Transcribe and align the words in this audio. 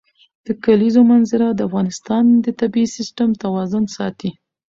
د 0.45 0.47
کلیزو 0.63 1.01
منظره 1.11 1.47
د 1.53 1.59
افغانستان 1.67 2.23
د 2.45 2.47
طبعي 2.59 2.85
سیسټم 2.95 3.29
توازن 3.43 3.83
ساتي. 3.97 4.29